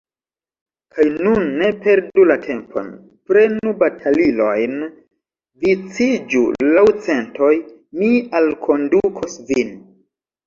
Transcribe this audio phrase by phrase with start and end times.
[0.93, 2.87] Kaj nun ne perdu la tempon,
[3.31, 4.73] prenu batalilojn,
[5.65, 6.41] viciĝu
[6.77, 7.51] laŭ centoj,
[8.01, 8.11] mi
[8.41, 9.71] alkondukos vin!